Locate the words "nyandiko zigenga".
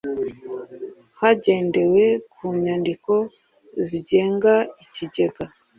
2.63-4.53